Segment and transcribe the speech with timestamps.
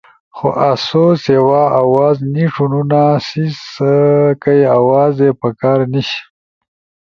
[0.35, 6.09] خو آسو سیوا آواز نی ݜونونا سیں آوازے پکار نیِش۔